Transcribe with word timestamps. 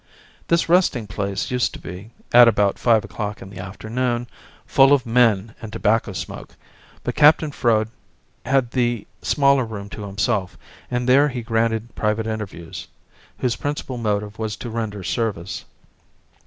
This 0.47 0.67
resting 0.67 1.05
place 1.05 1.51
used 1.51 1.73
to 1.73 1.79
be, 1.79 2.09
at 2.33 2.47
about 2.47 2.79
five 2.79 3.05
o'clock 3.05 3.39
in 3.39 3.51
the 3.51 3.59
afternoon, 3.59 4.25
full 4.65 4.93
of 4.93 5.05
men 5.05 5.53
and 5.61 5.71
tobacco 5.71 6.11
smoke, 6.13 6.55
but 7.03 7.13
Captain 7.13 7.51
Froud 7.51 7.87
had 8.43 8.71
the 8.71 9.05
smaller 9.21 9.63
room 9.63 9.89
to 9.89 10.07
himself 10.07 10.57
and 10.89 11.07
there 11.07 11.29
he 11.29 11.43
granted 11.43 11.93
private 11.93 12.25
interviews, 12.25 12.87
whose 13.37 13.55
principal 13.55 13.97
motive 13.99 14.39
was 14.39 14.55
to 14.55 14.71
render 14.71 15.03
service. 15.03 15.65